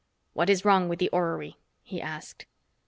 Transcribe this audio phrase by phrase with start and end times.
[0.33, 2.47] "What is wrong with the orrery?" he asked.